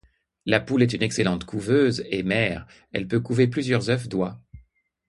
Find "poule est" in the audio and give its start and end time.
0.59-0.93